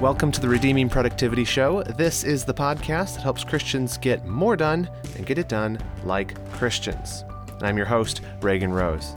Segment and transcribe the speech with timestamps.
[0.00, 1.82] Welcome to the Redeeming Productivity Show.
[1.82, 6.42] This is the podcast that helps Christians get more done and get it done like
[6.52, 7.22] Christians.
[7.58, 9.14] And I'm your host, Reagan Rose.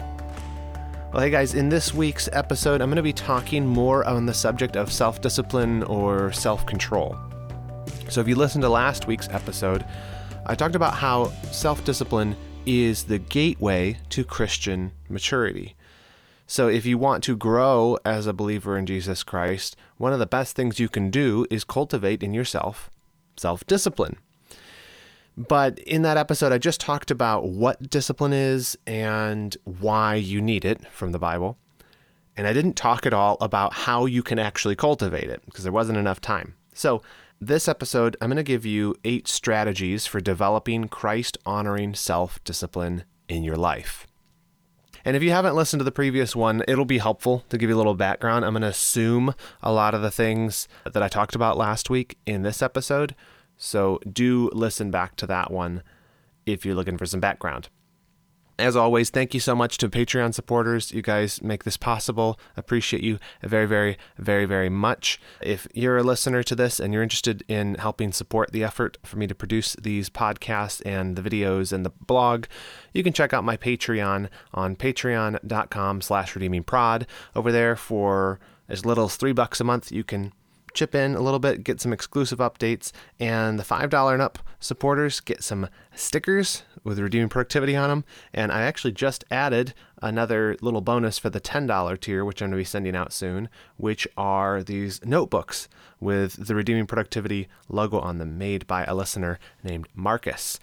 [1.13, 4.33] Well, hey guys, in this week's episode, I'm going to be talking more on the
[4.33, 7.15] subject of self discipline or self control.
[8.09, 9.85] So, if you listened to last week's episode,
[10.45, 15.77] I talked about how self discipline is the gateway to Christian maturity.
[16.45, 20.25] So, if you want to grow as a believer in Jesus Christ, one of the
[20.25, 22.89] best things you can do is cultivate in yourself
[23.37, 24.17] self discipline.
[25.35, 30.63] But in that episode, I just talked about what discipline is and why you need
[30.63, 31.57] it from the Bible.
[32.37, 35.73] And I didn't talk at all about how you can actually cultivate it because there
[35.73, 36.55] wasn't enough time.
[36.73, 37.01] So,
[37.39, 43.03] this episode, I'm going to give you eight strategies for developing Christ honoring self discipline
[43.27, 44.07] in your life.
[45.05, 47.75] And if you haven't listened to the previous one, it'll be helpful to give you
[47.75, 48.45] a little background.
[48.45, 52.17] I'm going to assume a lot of the things that I talked about last week
[52.25, 53.15] in this episode.
[53.57, 55.83] So do listen back to that one
[56.45, 57.69] if you're looking for some background.
[58.63, 60.93] As always, thank you so much to Patreon supporters.
[60.93, 62.39] You guys make this possible.
[62.55, 65.19] Appreciate you very, very, very, very much.
[65.41, 69.17] If you're a listener to this and you're interested in helping support the effort for
[69.17, 72.45] me to produce these podcasts and the videos and the blog,
[72.93, 77.05] you can check out my Patreon on patreon.com slash redeemingprod.
[77.35, 80.31] Over there for as little as three bucks a month, you can
[80.73, 85.19] chip in a little bit, get some exclusive updates, and the $5 and up supporters
[85.19, 88.05] get some stickers with redeeming productivity on them.
[88.33, 92.57] And I actually just added another little bonus for the $10 tier, which I'm going
[92.57, 95.67] to be sending out soon, which are these notebooks
[95.99, 100.59] with the redeeming productivity logo on them, made by a listener named Marcus.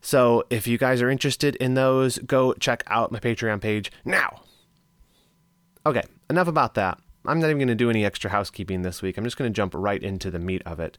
[0.00, 4.42] So if you guys are interested in those, go check out my Patreon page now.
[5.86, 6.98] Okay, enough about that.
[7.26, 9.16] I'm not even going to do any extra housekeeping this week.
[9.16, 10.96] I'm just going to jump right into the meat of it.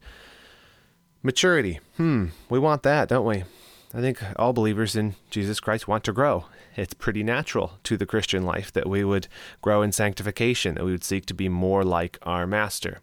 [1.22, 1.80] Maturity.
[1.96, 3.44] Hmm, we want that, don't we?
[3.92, 6.46] I think all believers in Jesus Christ want to grow.
[6.76, 9.26] It's pretty natural to the Christian life that we would
[9.60, 13.00] grow in sanctification, that we would seek to be more like our Master.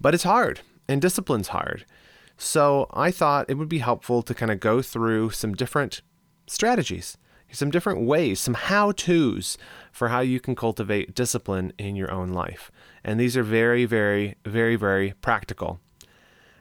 [0.00, 1.84] But it's hard, and discipline's hard.
[2.38, 6.00] So I thought it would be helpful to kind of go through some different
[6.46, 7.18] strategies
[7.52, 9.58] some different ways, some how to's
[9.92, 12.70] for how you can cultivate discipline in your own life.
[13.04, 15.80] And these are very, very, very, very practical.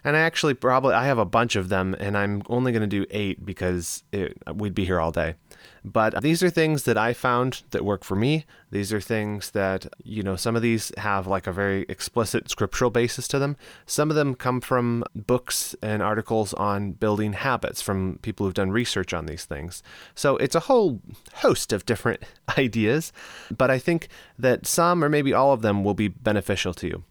[0.03, 2.87] And I actually probably I have a bunch of them, and I'm only going to
[2.87, 5.35] do eight because it, we'd be here all day.
[5.83, 8.45] But these are things that I found that work for me.
[8.71, 12.91] These are things that you know some of these have like a very explicit scriptural
[12.91, 13.57] basis to them.
[13.85, 18.71] Some of them come from books and articles on building habits from people who've done
[18.71, 19.81] research on these things.
[20.15, 20.99] So it's a whole
[21.35, 22.23] host of different
[22.57, 23.11] ideas,
[23.55, 27.03] but I think that some or maybe all of them will be beneficial to you.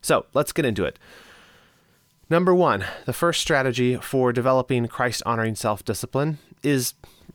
[0.00, 0.98] So let's get into it.
[2.30, 6.94] Number one, the first strategy for developing Christ honoring self discipline is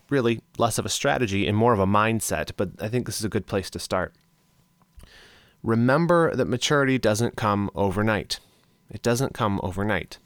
[0.10, 3.26] really less of a strategy and more of a mindset, but I think this is
[3.26, 4.14] a good place to start.
[5.62, 8.40] Remember that maturity doesn't come overnight.
[8.92, 10.18] It doesn't come overnight.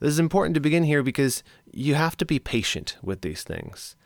[0.00, 3.96] This is important to begin here because you have to be patient with these things.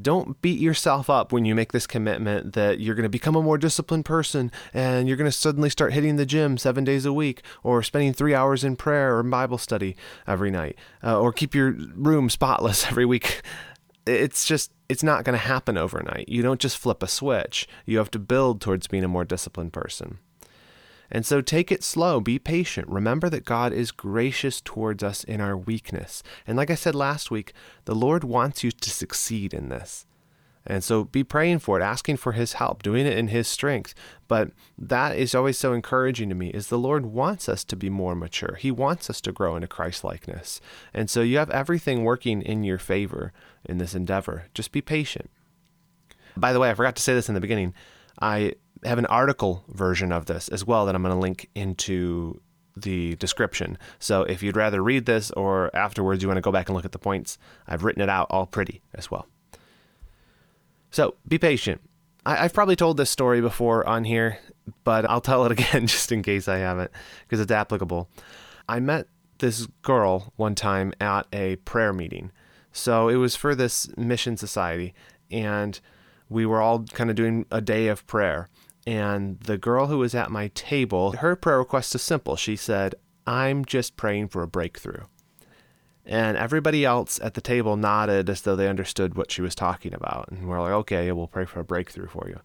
[0.00, 3.42] Don't beat yourself up when you make this commitment that you're going to become a
[3.42, 7.12] more disciplined person and you're going to suddenly start hitting the gym seven days a
[7.12, 9.94] week or spending three hours in prayer or Bible study
[10.26, 13.42] every night uh, or keep your room spotless every week.
[14.06, 16.28] It's just, it's not going to happen overnight.
[16.28, 17.68] You don't just flip a switch.
[17.86, 20.18] You have to build towards being a more disciplined person.
[21.10, 22.88] And so take it slow, be patient.
[22.88, 26.22] Remember that God is gracious towards us in our weakness.
[26.46, 27.52] And like I said last week,
[27.84, 30.06] the Lord wants you to succeed in this.
[30.66, 33.94] And so be praying for it, asking for his help, doing it in his strength.
[34.28, 37.90] But that is always so encouraging to me is the Lord wants us to be
[37.90, 38.56] more mature.
[38.58, 40.60] He wants us to grow into Christ likeness.
[40.94, 43.32] And so you have everything working in your favor
[43.64, 44.44] in this endeavor.
[44.54, 45.30] Just be patient.
[46.36, 47.74] By the way, I forgot to say this in the beginning.
[48.20, 48.54] I
[48.84, 52.40] have an article version of this as well that I'm going to link into
[52.76, 53.76] the description.
[53.98, 56.84] So if you'd rather read this or afterwards you want to go back and look
[56.84, 59.26] at the points, I've written it out all pretty as well.
[60.92, 61.80] So be patient.
[62.24, 64.38] I, have probably told this story before on here,
[64.84, 66.92] but I'll tell it again just in case I haven't
[67.24, 68.08] because it's applicable.
[68.68, 69.08] I met
[69.38, 72.30] this girl one time at a prayer meeting.
[72.70, 74.94] So it was for this mission society,
[75.30, 75.78] and
[76.28, 78.48] we were all kind of doing a day of prayer.
[78.86, 82.36] And the girl who was at my table, her prayer request is simple.
[82.36, 82.94] She said,
[83.26, 85.04] I'm just praying for a breakthrough.
[86.04, 89.94] And everybody else at the table nodded as though they understood what she was talking
[89.94, 90.28] about.
[90.30, 92.40] And we're like, okay, we'll pray for a breakthrough for you.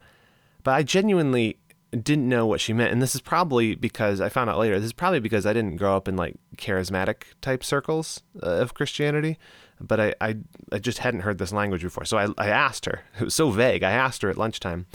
[0.63, 1.57] But I genuinely
[1.91, 2.91] didn't know what she meant.
[2.91, 5.77] And this is probably because I found out later, this is probably because I didn't
[5.77, 9.37] grow up in like charismatic type circles uh, of Christianity,
[9.79, 10.37] but I, I,
[10.71, 12.05] I, just hadn't heard this language before.
[12.05, 13.83] So I, I asked her, it was so vague.
[13.83, 14.85] I asked her at lunchtime,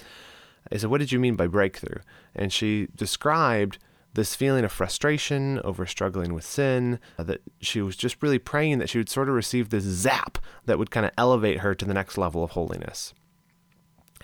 [0.71, 2.01] I said, What did you mean by breakthrough?
[2.35, 3.79] And she described
[4.15, 8.79] this feeling of frustration over struggling with sin, uh, that she was just really praying
[8.79, 11.85] that she would sort of receive this zap that would kind of elevate her to
[11.85, 13.15] the next level of holiness.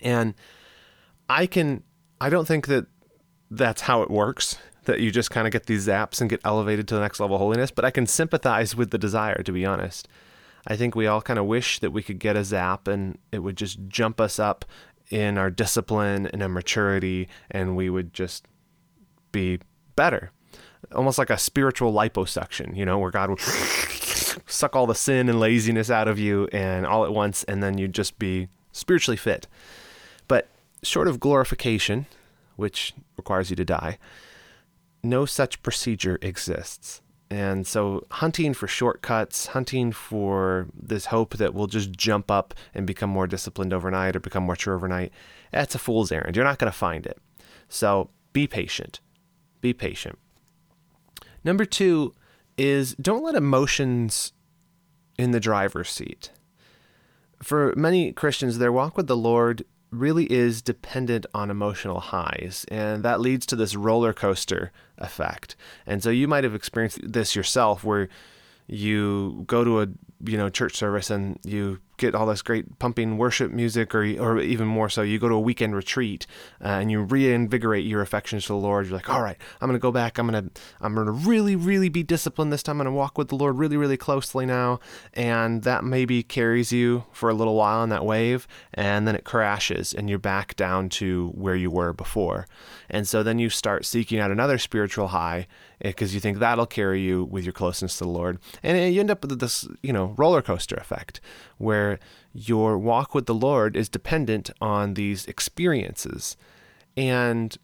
[0.02, 0.34] And
[1.28, 1.82] I can
[2.20, 2.86] I don't think that
[3.50, 6.88] that's how it works, that you just kind of get these zaps and get elevated
[6.88, 9.64] to the next level of holiness, but I can sympathize with the desire, to be
[9.64, 10.08] honest.
[10.66, 13.38] I think we all kind of wish that we could get a zap and it
[13.38, 14.64] would just jump us up
[15.10, 18.46] in our discipline and our maturity, and we would just
[19.32, 19.60] be
[19.98, 20.30] better.
[20.94, 23.40] Almost like a spiritual liposuction, you know, where God would
[24.46, 27.78] suck all the sin and laziness out of you and all at once, and then
[27.78, 29.48] you'd just be spiritually fit.
[30.28, 30.46] But
[30.84, 32.06] short of glorification,
[32.54, 33.98] which requires you to die,
[35.02, 37.02] no such procedure exists.
[37.28, 42.86] And so, hunting for shortcuts, hunting for this hope that we'll just jump up and
[42.86, 45.12] become more disciplined overnight or become more true overnight,
[45.50, 46.36] that's a fool's errand.
[46.36, 47.18] You're not going to find it.
[47.68, 49.00] So, be patient.
[49.60, 50.18] Be patient.
[51.44, 52.14] Number two
[52.56, 54.32] is don't let emotions
[55.18, 56.30] in the driver's seat.
[57.42, 63.02] For many Christians, their walk with the Lord really is dependent on emotional highs, and
[63.04, 65.56] that leads to this roller coaster effect.
[65.86, 68.08] And so you might have experienced this yourself where
[68.66, 69.88] you go to a
[70.24, 74.40] you know church service and you get all this great pumping worship music, or or
[74.40, 76.26] even more so, you go to a weekend retreat
[76.64, 78.86] uh, and you reinvigorate your affections to the Lord.
[78.86, 80.18] You're like, all right, I'm gonna go back.
[80.18, 80.44] I'm gonna
[80.80, 82.80] I'm gonna really really be disciplined this time.
[82.80, 84.80] I'm gonna walk with the Lord really really closely now,
[85.12, 89.24] and that maybe carries you for a little while on that wave, and then it
[89.24, 92.46] crashes and you're back down to where you were before,
[92.88, 95.46] and so then you start seeking out another spiritual high
[95.80, 98.38] because you think that'll carry you with your closeness to the Lord.
[98.62, 101.20] And you end up with this, you know, roller coaster effect
[101.58, 101.98] where
[102.32, 106.36] your walk with the Lord is dependent on these experiences.
[106.96, 107.56] And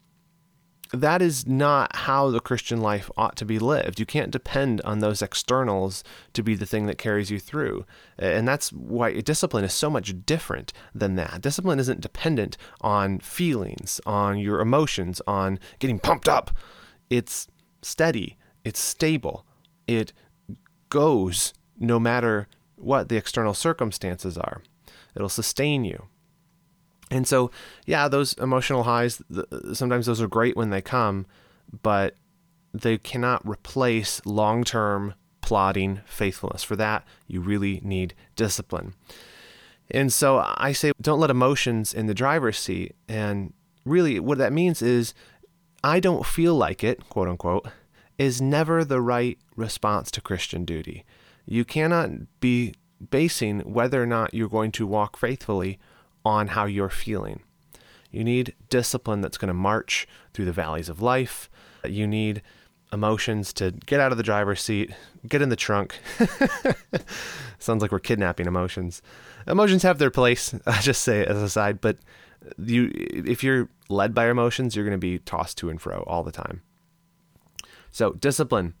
[0.93, 3.99] that is not how the Christian life ought to be lived.
[3.99, 6.03] You can't depend on those externals
[6.33, 7.85] to be the thing that carries you through.
[8.17, 11.41] And that's why discipline is so much different than that.
[11.41, 16.51] Discipline isn't dependent on feelings, on your emotions, on getting pumped up.
[17.09, 17.47] It's
[17.81, 19.45] steady, it's stable,
[19.87, 20.13] it
[20.89, 24.61] goes no matter what the external circumstances are.
[25.15, 26.07] It'll sustain you.
[27.11, 27.51] And so,
[27.85, 29.21] yeah, those emotional highs,
[29.73, 31.25] sometimes those are great when they come,
[31.83, 32.15] but
[32.73, 36.63] they cannot replace long term plodding faithfulness.
[36.63, 38.95] For that, you really need discipline.
[39.91, 42.95] And so I say, don't let emotions in the driver's seat.
[43.07, 43.53] And
[43.85, 45.13] really, what that means is
[45.83, 47.67] I don't feel like it, quote unquote,
[48.17, 51.05] is never the right response to Christian duty.
[51.45, 52.73] You cannot be
[53.09, 55.79] basing whether or not you're going to walk faithfully
[56.23, 57.41] on how you're feeling.
[58.11, 61.49] You need discipline that's going to march through the valleys of life.
[61.83, 62.41] You need
[62.93, 64.91] emotions to get out of the driver's seat,
[65.27, 65.99] get in the trunk.
[67.59, 69.01] Sounds like we're kidnapping emotions.
[69.47, 70.55] Emotions have their place.
[70.65, 71.97] I just say as a side, but
[72.57, 76.23] you if you're led by emotions, you're going to be tossed to and fro all
[76.23, 76.61] the time.
[77.91, 78.73] So, discipline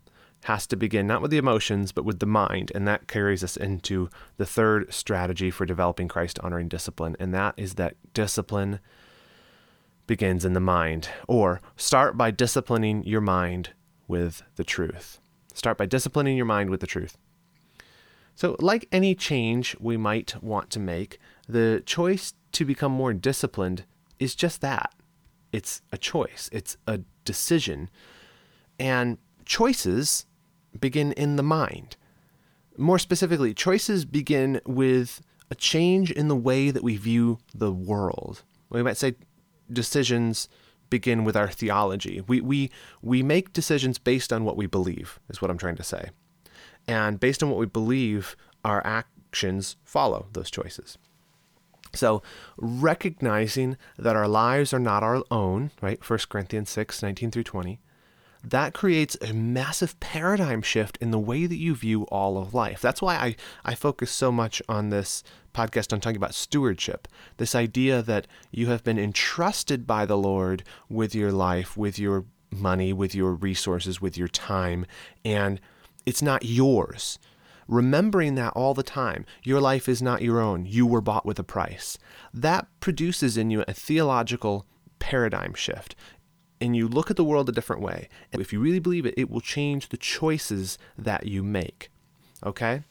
[0.45, 2.71] has to begin not with the emotions, but with the mind.
[2.75, 7.15] And that carries us into the third strategy for developing Christ honoring discipline.
[7.19, 8.79] And that is that discipline
[10.05, 11.09] begins in the mind.
[11.27, 13.71] Or start by disciplining your mind
[14.07, 15.19] with the truth.
[15.55, 17.17] Start by disciplining your mind with the truth.
[18.35, 23.85] So, like any change we might want to make, the choice to become more disciplined
[24.19, 24.93] is just that
[25.51, 27.89] it's a choice, it's a decision.
[28.77, 30.25] And choices
[30.79, 31.97] begin in the mind.
[32.77, 38.43] More specifically, choices begin with a change in the way that we view the world.
[38.69, 39.15] We might say
[39.71, 40.49] decisions
[40.89, 42.21] begin with our theology.
[42.27, 45.83] We, we, we make decisions based on what we believe, is what I'm trying to
[45.83, 46.09] say.
[46.87, 50.97] And based on what we believe, our actions follow those choices.
[51.93, 52.21] So,
[52.57, 55.97] recognizing that our lives are not our own, right?
[56.07, 57.79] 1 Corinthians 6, 19 through 20,
[58.49, 62.81] that creates a massive paradigm shift in the way that you view all of life.
[62.81, 65.23] That's why I, I focus so much on this
[65.53, 67.07] podcast on talking about stewardship.
[67.37, 72.25] This idea that you have been entrusted by the Lord with your life, with your
[72.51, 74.85] money, with your resources, with your time,
[75.23, 75.59] and
[76.05, 77.17] it's not yours.
[77.67, 80.65] Remembering that all the time, your life is not your own.
[80.67, 81.97] You were bought with a price.
[82.31, 84.67] That produces in you a theological
[84.99, 85.95] paradigm shift.
[86.65, 88.09] And you look at the world a different way.
[88.33, 91.89] And if you really believe it, it will change the choices that you make.
[92.43, 92.81] Okay?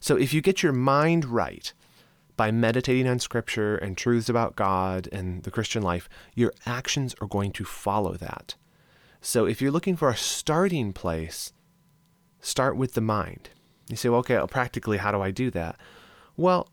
[0.00, 1.72] So if you get your mind right
[2.36, 7.26] by meditating on scripture and truths about God and the Christian life, your actions are
[7.26, 8.54] going to follow that.
[9.20, 11.52] So if you're looking for a starting place,
[12.40, 13.50] start with the mind.
[13.88, 15.76] You say, well, okay, well, practically, how do I do that?
[16.36, 16.68] Well,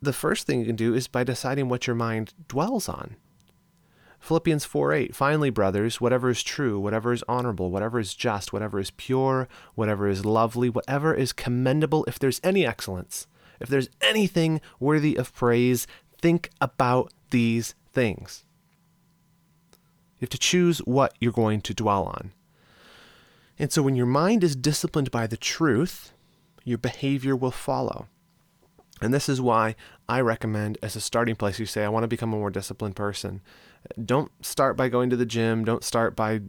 [0.00, 3.16] the first thing you can do is by deciding what your mind dwells on.
[4.24, 8.90] Philippians 4:8 finally, brothers, whatever is true, whatever is honorable, whatever is just, whatever is
[8.92, 13.26] pure, whatever is lovely, whatever is commendable, if there's any excellence,
[13.60, 15.86] if there's anything worthy of praise,
[16.22, 18.46] think about these things.
[20.18, 22.32] You have to choose what you're going to dwell on.
[23.58, 26.14] And so when your mind is disciplined by the truth,
[26.64, 28.06] your behavior will follow.
[29.02, 29.74] And this is why
[30.08, 32.96] I recommend, as a starting place, you say, I want to become a more disciplined
[32.96, 33.42] person.
[34.04, 35.64] Don't start by going to the gym.
[35.64, 36.40] Don't start by,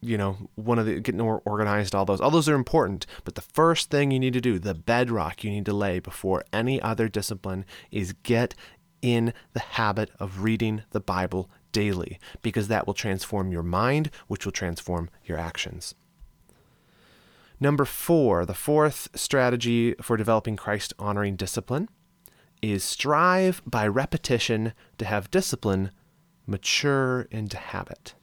[0.00, 2.20] you know, one of the getting more organized, all those.
[2.20, 3.06] All those are important.
[3.24, 6.44] But the first thing you need to do, the bedrock you need to lay before
[6.52, 8.54] any other discipline, is get
[9.02, 14.44] in the habit of reading the Bible daily, because that will transform your mind, which
[14.44, 15.94] will transform your actions.
[17.60, 21.88] Number four, the fourth strategy for developing Christ honoring discipline
[22.60, 25.90] is strive by repetition to have discipline
[26.50, 28.14] mature into habit.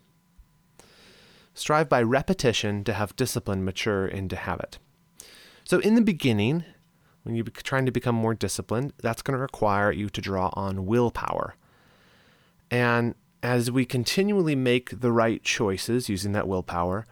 [1.53, 4.77] Strive by repetition to have discipline mature into habit.
[5.63, 6.63] So, in the beginning,
[7.24, 10.86] when you're trying to become more disciplined, that's going to require you to draw on
[10.86, 11.55] willpower.
[12.69, 17.05] And as we continually make the right choices using that willpower,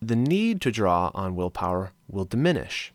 [0.00, 2.92] the need to draw on willpower will diminish.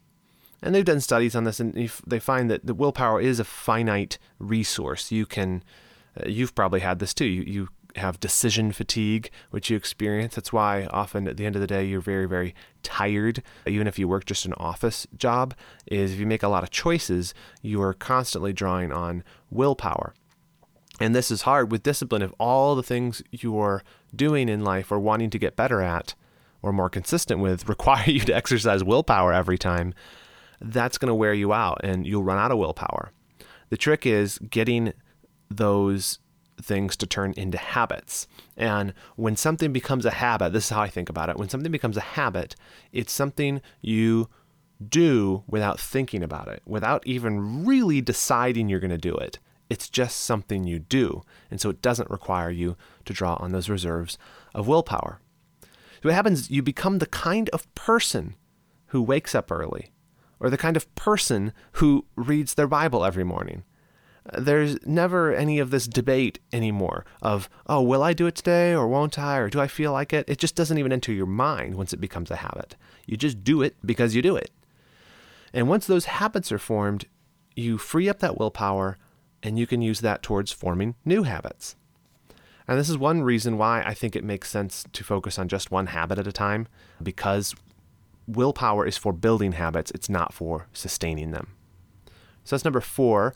[0.62, 1.74] And they've done studies on this, and
[2.06, 5.12] they find that the willpower is a finite resource.
[5.12, 5.63] You can,
[6.20, 7.25] Uh, you've probably had this too.
[7.25, 10.36] You, you have decision fatigue, which you experience.
[10.36, 13.44] That's why often at the end of the day you're very, very tired.
[13.65, 15.53] Even if you work just an office job,
[15.88, 20.13] is if you make a lot of choices, you are constantly drawing on willpower.
[21.00, 22.22] And this is hard with discipline.
[22.22, 23.84] If all the things you're
[24.15, 26.13] doing in life or wanting to get better at
[26.62, 29.94] or more consistent with require you to exercise willpower every time,
[30.60, 33.12] that's going to wear you out and you'll run out of willpower.
[33.70, 34.94] The trick is getting
[35.58, 36.20] those
[36.62, 38.27] things to turn into habits.
[38.55, 41.38] And when something becomes a habit, this is how I think about it.
[41.38, 42.55] When something becomes a habit,
[42.91, 44.29] it's something you
[44.88, 49.39] do without thinking about it, without even really deciding you're going to do it.
[49.70, 51.24] It's just something you do.
[51.50, 54.17] And so it doesn't require you to draw on those reserves
[54.53, 55.20] of willpower.
[55.62, 58.36] So what happens, you become the kind of person
[58.88, 59.91] who wakes up early,
[60.39, 63.63] or the kind of person who reads their Bible every morning.
[64.38, 68.88] There's never any of this debate anymore of, oh, will I do it today or
[68.88, 70.30] won't I, or do I feel like it?
[70.30, 72.75] It just doesn't even enter your mind once it becomes a habit.
[73.08, 74.51] You just do it because you do it.
[75.54, 77.06] And once those habits are formed,
[77.56, 78.98] you free up that willpower
[79.44, 81.75] and you can use that towards forming new habits.
[82.68, 85.72] And this is one reason why I think it makes sense to focus on just
[85.72, 86.68] one habit at a time
[87.01, 87.56] because
[88.28, 91.56] willpower is for building habits, it's not for sustaining them.
[92.44, 93.36] So that's number four.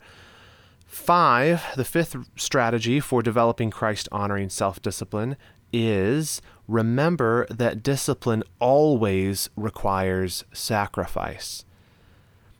[0.86, 5.36] Five, the fifth strategy for developing Christ honoring self discipline
[5.72, 11.64] is remember that discipline always requires sacrifice.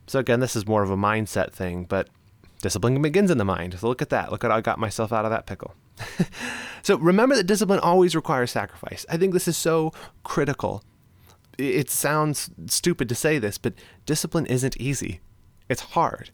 [0.07, 2.09] So, again, this is more of a mindset thing, but
[2.61, 3.77] discipline begins in the mind.
[3.79, 4.31] So, look at that.
[4.31, 5.73] Look at how I got myself out of that pickle.
[6.83, 9.05] so remember that discipline always requires sacrifice.
[9.09, 9.91] I think this is so
[10.23, 10.83] critical.
[11.57, 13.73] It sounds stupid to say this, but
[14.05, 15.21] discipline isn't easy.
[15.69, 16.29] It's hard.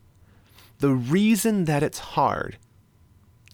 [0.84, 2.58] The reason that it's hard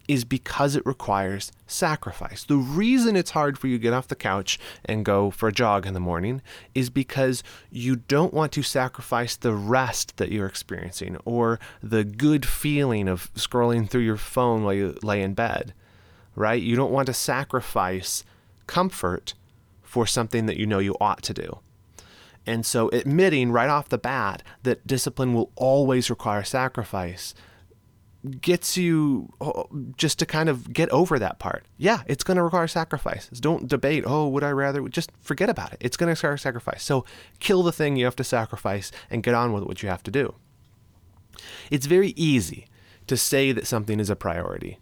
[0.08, 2.42] is because it requires sacrifice.
[2.42, 5.52] The reason it's hard for you to get off the couch and go for a
[5.52, 6.42] jog in the morning
[6.74, 12.44] is because you don't want to sacrifice the rest that you're experiencing or the good
[12.44, 15.72] feeling of scrolling through your phone while you lay in bed
[16.34, 16.60] right?
[16.60, 18.24] You don't want to sacrifice
[18.66, 19.34] comfort
[19.82, 21.60] for something that you know you ought to do.
[22.46, 27.34] And so, admitting right off the bat that discipline will always require sacrifice
[28.40, 29.66] gets you oh,
[29.96, 31.64] just to kind of get over that part.
[31.78, 33.28] Yeah, it's going to require sacrifice.
[33.28, 34.86] Don't debate, oh, would I rather?
[34.88, 35.78] Just forget about it.
[35.80, 36.82] It's going to require sacrifice.
[36.82, 37.04] So,
[37.38, 40.10] kill the thing you have to sacrifice and get on with what you have to
[40.10, 40.34] do.
[41.70, 42.66] It's very easy
[43.06, 44.78] to say that something is a priority.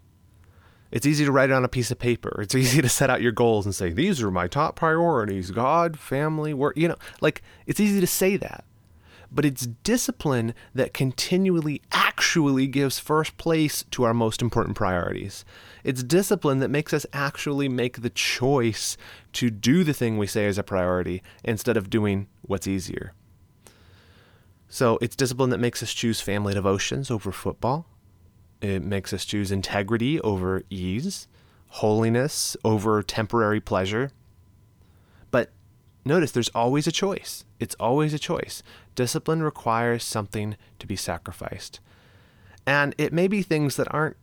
[0.91, 2.41] It's easy to write it on a piece of paper.
[2.41, 5.99] It's easy to set out your goals and say, these are my top priorities God,
[5.99, 6.77] family, work.
[6.77, 8.63] You know, like it's easy to say that.
[9.31, 15.45] but it's discipline that continually actually gives first place to our most important priorities.
[15.83, 18.97] It's discipline that makes us actually make the choice
[19.33, 23.13] to do the thing we say is a priority instead of doing what's easier.
[24.67, 27.87] So it's discipline that makes us choose family devotions over football.
[28.61, 31.27] It makes us choose integrity over ease,
[31.67, 34.11] holiness over temporary pleasure.
[35.31, 35.51] But
[36.03, 37.45] notice there's always a choice.
[37.59, 38.61] It's always a choice.
[38.95, 41.79] Discipline requires something to be sacrificed.
[42.65, 44.17] And it may be things that aren't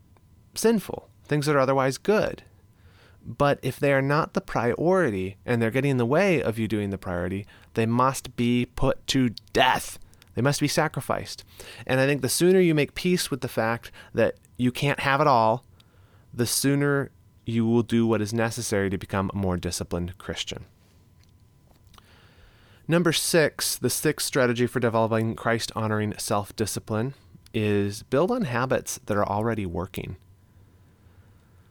[0.55, 2.43] sinful, things that are otherwise good.
[3.25, 6.69] But if they are not the priority and they're getting in the way of you
[6.69, 9.99] doing the priority, they must be put to death.
[10.37, 11.43] They must be sacrificed.
[11.87, 15.21] And I think the sooner you make peace with the fact that you can't have
[15.21, 15.65] it all,
[16.33, 17.11] the sooner
[17.47, 20.67] you will do what is necessary to become a more disciplined Christian.
[22.87, 27.15] Number six, the sixth strategy for developing Christ honoring self discipline
[27.55, 30.17] is build on habits that are already working.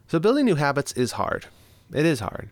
[0.07, 1.45] So, building new habits is hard.
[1.93, 2.49] It is hard.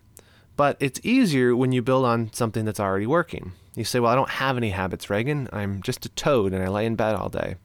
[0.56, 3.54] But it's easier when you build on something that's already working.
[3.76, 5.50] You say, Well, I don't have any habits, Reagan.
[5.52, 7.56] I'm just a toad and I lay in bed all day.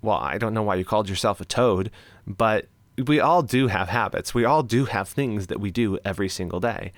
[0.00, 1.90] Well, I don't know why you called yourself a toad,
[2.26, 2.66] but
[2.98, 4.34] we all do have habits.
[4.34, 6.92] We all do have things that we do every single day.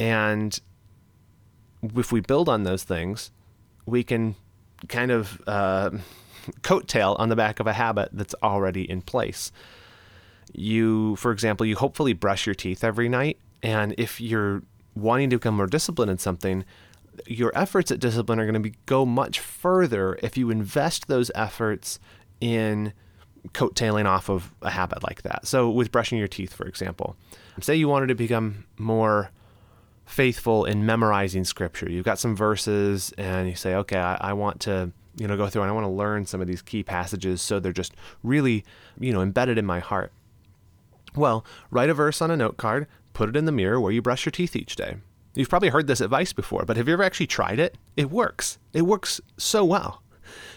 [0.00, 0.58] And
[1.82, 3.30] if we build on those things,
[3.86, 4.34] we can
[4.88, 5.90] kind of uh,
[6.62, 9.52] coattail on the back of a habit that's already in place.
[10.52, 13.38] You, for example, you hopefully brush your teeth every night.
[13.62, 14.62] And if you're
[14.94, 16.64] wanting to become more disciplined in something,
[17.26, 21.30] your efforts at discipline are going to be, go much further if you invest those
[21.34, 21.98] efforts
[22.40, 22.92] in
[23.48, 25.46] coattailing off of a habit like that.
[25.46, 27.16] So, with brushing your teeth, for example,
[27.60, 29.30] say you wanted to become more
[30.04, 31.90] faithful in memorizing scripture.
[31.90, 35.48] You've got some verses, and you say, okay, I, I want to you know go
[35.48, 37.92] through and I want to learn some of these key passages so they're just
[38.22, 38.64] really
[38.98, 40.12] you know embedded in my heart.
[41.14, 44.00] Well, write a verse on a note card, put it in the mirror where you
[44.00, 44.96] brush your teeth each day.
[45.34, 47.76] You've probably heard this advice before, but have you ever actually tried it?
[47.96, 48.58] It works.
[48.72, 50.02] It works so well.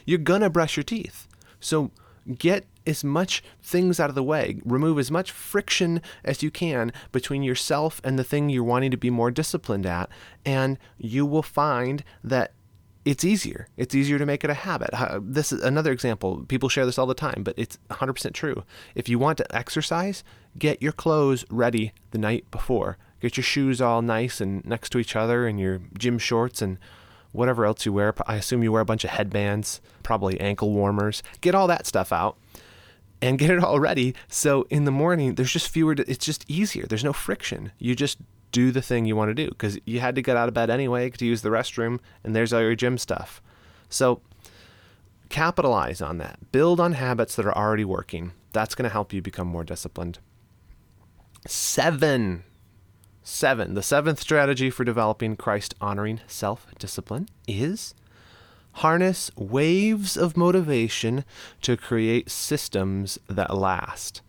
[0.06, 1.28] You're gonna brush your teeth.
[1.60, 1.92] So
[2.38, 4.60] get as much things out of the way.
[4.66, 8.98] Remove as much friction as you can between yourself and the thing you're wanting to
[8.98, 10.10] be more disciplined at,
[10.46, 12.52] and you will find that
[13.06, 13.68] it's easier.
[13.78, 14.90] It's easier to make it a habit.
[15.22, 16.44] This is another example.
[16.48, 18.64] People share this all the time, but it's 100% true.
[18.96, 20.24] If you want to exercise,
[20.58, 22.98] get your clothes ready the night before.
[23.26, 26.78] Get your shoes all nice and next to each other and your gym shorts and
[27.32, 28.14] whatever else you wear.
[28.28, 31.24] I assume you wear a bunch of headbands, probably ankle warmers.
[31.42, 32.38] Get all that stuff out
[33.24, 34.14] and get it all ready.
[34.28, 36.86] So in the morning, there's just fewer, it's just easier.
[36.86, 37.72] There's no friction.
[37.80, 38.20] You just
[38.52, 40.70] do the thing you want to do because you had to get out of bed
[40.70, 43.42] anyway to use the restroom, and there's all your gym stuff.
[43.90, 44.22] So
[45.30, 46.52] capitalize on that.
[46.52, 48.34] Build on habits that are already working.
[48.54, 50.20] That's going to help you become more disciplined.
[51.48, 52.44] Seven.
[53.28, 53.74] Seven.
[53.74, 57.96] The seventh strategy for developing Christ honoring self discipline is
[58.74, 61.26] harness waves of motivation
[61.64, 64.22] to create systems that last.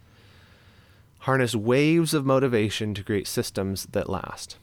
[1.20, 4.56] Harness waves of motivation to create systems that last.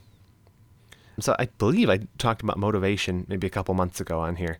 [1.20, 4.58] So I believe I talked about motivation maybe a couple months ago on here.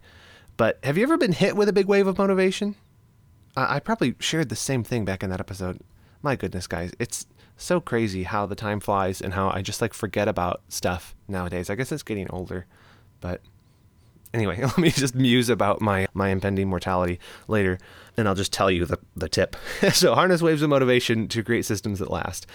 [0.57, 2.77] But have you ever been hit with a big wave of motivation?
[3.57, 5.81] I probably shared the same thing back in that episode.
[6.23, 9.95] My goodness, guys, it's so crazy how the time flies and how I just like
[9.95, 11.71] forget about stuff nowadays.
[11.71, 12.67] I guess it's getting older,
[13.21, 13.41] but
[14.35, 17.79] anyway, let me just muse about my, my impending mortality later,
[18.17, 19.57] and I'll just tell you the, the tip.
[19.93, 22.47] so, harness waves of motivation to create systems that last.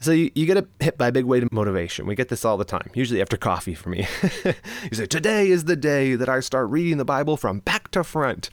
[0.00, 2.06] So, you, you get hit by a big wave of motivation.
[2.06, 4.08] We get this all the time, usually after coffee for me.
[4.44, 4.54] you
[4.92, 8.48] say, Today is the day that I start reading the Bible from back to front.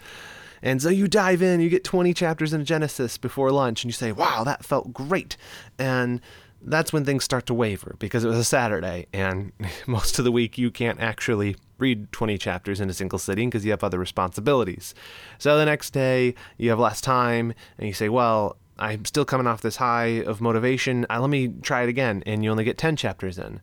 [0.62, 3.94] And so you dive in, you get 20 chapters in Genesis before lunch, and you
[3.94, 5.38] say, Wow, that felt great.
[5.78, 6.22] And
[6.62, 9.52] that's when things start to waver because it was a Saturday, and
[9.88, 13.64] most of the week you can't actually read 20 chapters in a single sitting because
[13.64, 14.96] you have other responsibilities.
[15.38, 19.48] So the next day you have less time, and you say, Well, I'm still coming
[19.48, 21.06] off this high of motivation.
[21.10, 22.24] Uh, let me try it again.
[22.26, 23.60] And you only get 10 chapters in.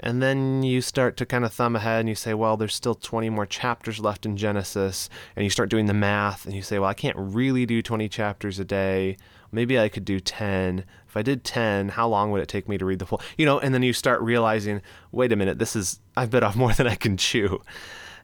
[0.00, 2.94] And then you start to kind of thumb ahead and you say, well, there's still
[2.94, 5.08] 20 more chapters left in Genesis.
[5.34, 8.08] And you start doing the math and you say, well, I can't really do 20
[8.08, 9.16] chapters a day.
[9.50, 10.84] Maybe I could do 10.
[11.08, 13.20] If I did 10, how long would it take me to read the full?
[13.36, 16.54] You know, and then you start realizing, wait a minute, this is, I've bit off
[16.54, 17.62] more than I can chew.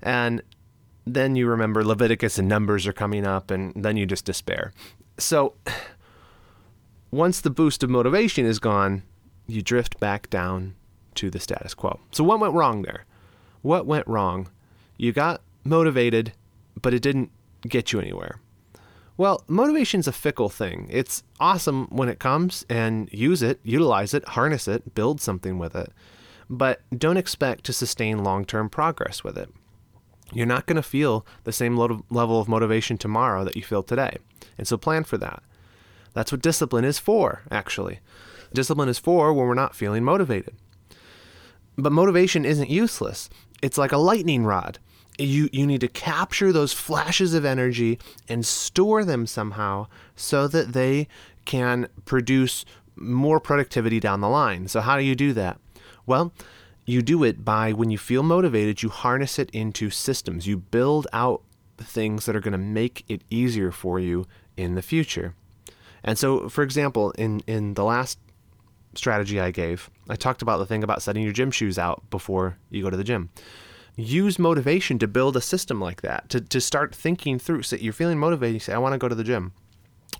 [0.03, 0.43] And
[1.07, 4.73] then you remember Leviticus and Numbers are coming up, and then you just despair.
[5.19, 5.55] So
[7.11, 9.03] once the boost of motivation is gone,
[9.47, 10.75] you drift back down
[11.17, 12.01] to the status quo.
[12.11, 13.05] So, what went wrong there?
[13.63, 14.49] What went wrong?
[14.97, 16.33] You got motivated,
[16.81, 17.31] but it didn't
[17.63, 18.41] get you anywhere.
[19.17, 20.89] Well, motivation's a fickle thing.
[20.91, 25.77] It's awesome when it comes and use it, utilize it, harness it, build something with
[25.77, 25.93] it.
[26.51, 29.51] But don't expect to sustain long term progress with it.
[30.33, 34.19] You're not going to feel the same level of motivation tomorrow that you feel today.
[34.59, 35.43] And so plan for that.
[36.13, 38.01] That's what discipline is for, actually.
[38.53, 40.55] Discipline is for when we're not feeling motivated.
[41.77, 43.29] But motivation isn't useless.
[43.63, 44.79] It's like a lightning rod
[45.19, 50.73] you you need to capture those flashes of energy and store them somehow so that
[50.73, 51.09] they
[51.45, 52.65] can produce
[52.97, 54.69] more productivity down the line.
[54.69, 55.59] So how do you do that?
[56.07, 56.33] Well,
[56.87, 60.47] you do it by when you feel motivated, you harness it into systems.
[60.47, 61.43] You build out
[61.79, 65.35] things that are going to make it easier for you in the future.
[66.03, 68.19] And so, for example, in in the last
[68.99, 72.59] strategy I gave, I talked about the thing about setting your gym shoes out before
[72.71, 73.31] you go to the gym
[73.97, 77.63] use motivation to build a system like that, to, to start thinking through.
[77.63, 79.53] So you're feeling motivated, you say, I want to go to the gym.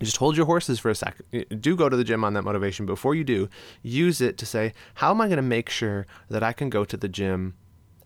[0.01, 1.17] just hold your horses for a sec.
[1.61, 2.87] Do go to the gym on that motivation.
[2.87, 3.49] Before you do,
[3.83, 6.85] use it to say, How am I going to make sure that I can go
[6.85, 7.55] to the gym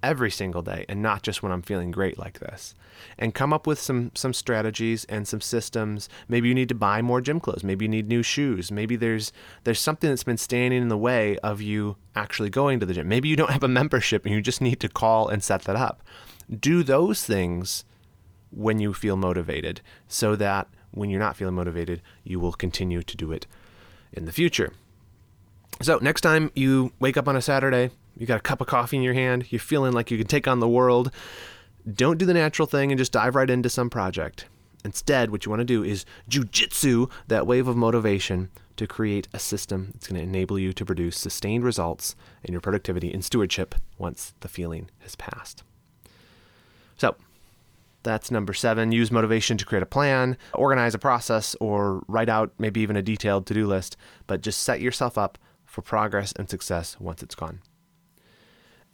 [0.02, 2.74] every single day and not just when I'm feeling great like this.
[3.18, 6.08] And come up with some some strategies and some systems.
[6.28, 9.32] Maybe you need to buy more gym clothes, maybe you need new shoes, maybe there's
[9.64, 13.08] there's something that's been standing in the way of you actually going to the gym.
[13.08, 15.76] Maybe you don't have a membership and you just need to call and set that
[15.76, 16.02] up.
[16.58, 17.84] Do those things
[18.50, 23.16] when you feel motivated so that when you're not feeling motivated, you will continue to
[23.16, 23.46] do it
[24.12, 24.72] in the future.
[25.80, 28.96] So, next time you wake up on a Saturday, you got a cup of coffee
[28.96, 31.10] in your hand, you're feeling like you can take on the world,
[31.90, 34.46] don't do the natural thing and just dive right into some project.
[34.84, 39.38] Instead, what you want to do is jujitsu that wave of motivation to create a
[39.38, 43.74] system that's going to enable you to produce sustained results in your productivity and stewardship
[43.98, 45.62] once the feeling has passed.
[46.96, 47.16] So,
[48.04, 48.92] that's number seven.
[48.92, 53.02] Use motivation to create a plan, organize a process, or write out maybe even a
[53.02, 57.34] detailed to do list, but just set yourself up for progress and success once it's
[57.34, 57.60] gone.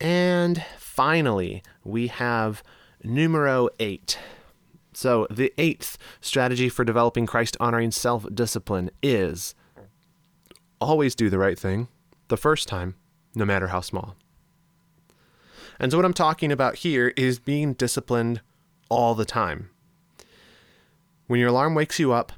[0.04, 2.62] And finally, we have
[3.02, 4.18] numero eight.
[4.92, 9.54] So, the eighth strategy for developing Christ honoring self discipline is
[10.78, 11.88] always do the right thing
[12.28, 12.96] the first time,
[13.34, 14.14] no matter how small.
[15.80, 18.42] And so, what I'm talking about here is being disciplined
[18.90, 19.70] all the time.
[21.28, 22.30] When your alarm wakes you up,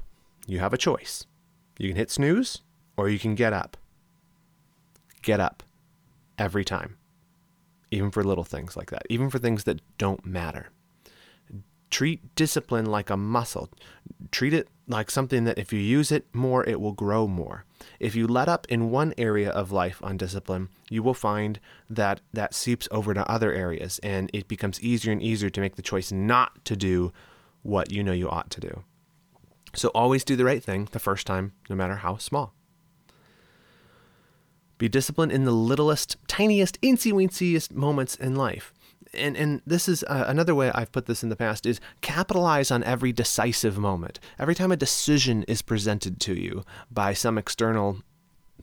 [0.45, 1.25] you have a choice.
[1.77, 2.61] You can hit snooze
[2.95, 3.75] or you can get up.
[5.21, 5.63] Get up
[6.39, 6.95] every time
[7.91, 10.69] even for little things like that, even for things that don't matter.
[11.89, 13.69] Treat discipline like a muscle.
[14.31, 17.63] Treat it like something that if you use it more, it will grow more.
[17.99, 22.19] If you let up in one area of life on discipline, you will find that
[22.33, 25.81] that seeps over to other areas and it becomes easier and easier to make the
[25.81, 27.13] choice not to do
[27.63, 28.83] what you know you ought to do.
[29.73, 32.53] So always do the right thing the first time, no matter how small.
[34.77, 38.73] Be disciplined in the littlest, tiniest, incy wincyest moments in life.
[39.13, 42.69] And, and this is uh, another way I've put this in the past is capitalize
[42.71, 44.19] on every decisive moment.
[44.37, 47.99] Every time a decision is presented to you by some external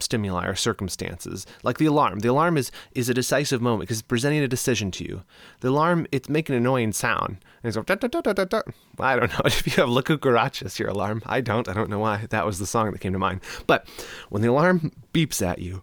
[0.01, 2.19] stimuli or circumstances like the alarm.
[2.21, 5.23] The alarm is is a decisive moment because it's presenting a decision to you.
[5.61, 7.39] The alarm it's making an annoying sound.
[7.63, 8.63] And it's like, da, da, da,
[8.99, 9.41] i don't know.
[9.45, 11.69] If you have look cucarachas your alarm i don't.
[11.69, 13.41] I don't know why that was the song that came to mind.
[13.67, 13.87] But
[14.31, 15.83] when the alarm beeps at you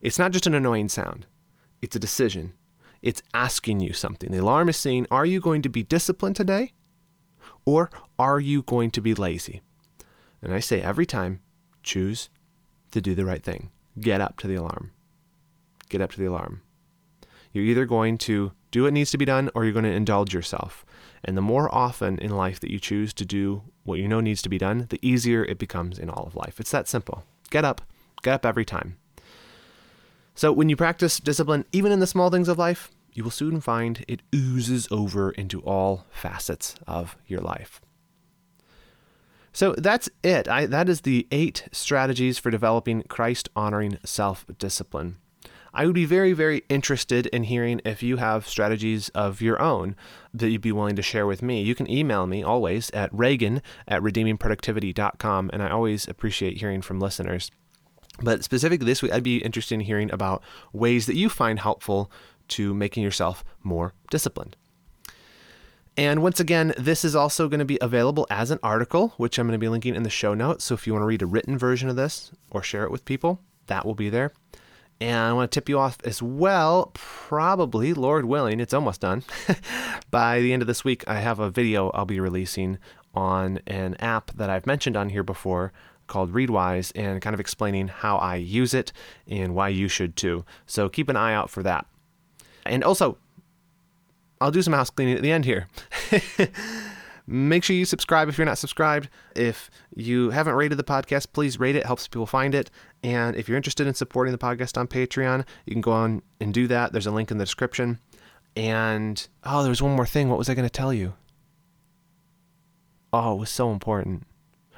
[0.00, 1.26] it's not just an annoying sound,
[1.82, 2.54] it's a decision.
[3.02, 4.32] It's asking you something.
[4.32, 6.72] The alarm is saying, Are you going to be disciplined today?
[7.64, 9.60] Or are you going to be lazy?
[10.42, 11.40] And I say every time,
[11.82, 12.30] choose
[12.90, 13.70] to do the right thing.
[14.00, 14.92] Get up to the alarm.
[15.88, 16.62] Get up to the alarm.
[17.52, 20.34] You're either going to do what needs to be done or you're going to indulge
[20.34, 20.84] yourself.
[21.24, 24.42] And the more often in life that you choose to do what you know needs
[24.42, 26.60] to be done, the easier it becomes in all of life.
[26.60, 27.24] It's that simple.
[27.50, 27.82] Get up.
[28.22, 28.96] Get up every time.
[30.36, 33.62] So when you practice discipline, even in the small things of life, you will soon
[33.62, 37.80] find it oozes over into all facets of your life.
[39.54, 40.46] So that's it.
[40.46, 45.16] I, that is the eight strategies for developing Christ honoring self discipline.
[45.72, 49.96] I would be very, very interested in hearing if you have strategies of your own
[50.34, 51.62] that you'd be willing to share with me.
[51.62, 57.00] You can email me always at reagan at redeemingproductivity.com, and I always appreciate hearing from
[57.00, 57.50] listeners.
[58.22, 62.10] But specifically this week, I'd be interested in hearing about ways that you find helpful
[62.48, 64.56] to making yourself more disciplined.
[65.98, 69.46] And once again, this is also going to be available as an article, which I'm
[69.46, 70.64] going to be linking in the show notes.
[70.64, 73.06] So if you want to read a written version of this or share it with
[73.06, 74.32] people, that will be there.
[75.00, 79.24] And I want to tip you off as well, probably, Lord willing, it's almost done.
[80.10, 82.78] By the end of this week, I have a video I'll be releasing
[83.14, 85.72] on an app that I've mentioned on here before
[86.06, 88.92] called Readwise and kind of explaining how I use it
[89.26, 90.44] and why you should too.
[90.66, 91.86] So keep an eye out for that.
[92.64, 93.18] And also,
[94.40, 95.66] I'll do some house cleaning at the end here.
[97.28, 99.08] Make sure you subscribe if you're not subscribed.
[99.34, 101.80] If you haven't rated the podcast, please rate it.
[101.80, 101.86] it.
[101.86, 102.70] Helps people find it.
[103.02, 106.54] And if you're interested in supporting the podcast on Patreon, you can go on and
[106.54, 106.92] do that.
[106.92, 107.98] There's a link in the description.
[108.54, 110.28] And oh, there was one more thing.
[110.28, 111.14] What was I going to tell you?
[113.12, 114.24] Oh, it was so important.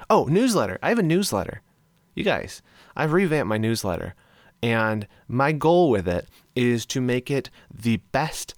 [0.09, 0.79] Oh, newsletter.
[0.81, 1.61] I have a newsletter.
[2.15, 2.61] You guys,
[2.95, 4.15] I've revamped my newsletter.
[4.61, 8.55] And my goal with it is to make it the best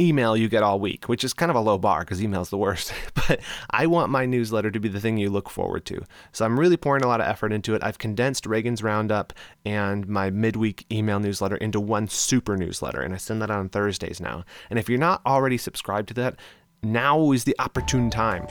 [0.00, 2.56] email you get all week, which is kind of a low bar because email's the
[2.56, 2.92] worst.
[3.14, 6.02] but I want my newsletter to be the thing you look forward to.
[6.32, 7.84] So I'm really pouring a lot of effort into it.
[7.84, 9.32] I've condensed Reagan's Roundup
[9.64, 13.68] and my midweek email newsletter into one super newsletter, and I send that out on
[13.68, 14.44] Thursdays now.
[14.70, 16.36] And if you're not already subscribed to that,
[16.82, 18.46] now is the opportune time.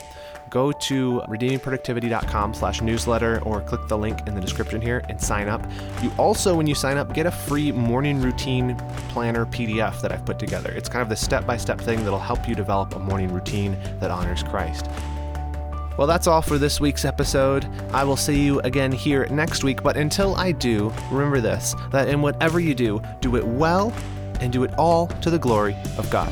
[0.50, 5.48] Go to redeemingproductivity.com slash newsletter or click the link in the description here and sign
[5.48, 5.64] up.
[6.02, 8.76] You also, when you sign up, get a free morning routine
[9.10, 10.72] planner PDF that I've put together.
[10.72, 14.42] It's kind of the step-by-step thing that'll help you develop a morning routine that honors
[14.44, 14.90] Christ.
[15.98, 17.68] Well, that's all for this week's episode.
[17.94, 22.08] I will see you again here next week, but until I do, remember this that
[22.08, 23.94] in whatever you do, do it well
[24.40, 26.32] and do it all to the glory of God.